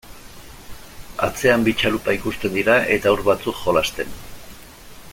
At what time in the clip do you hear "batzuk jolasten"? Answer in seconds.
3.31-4.21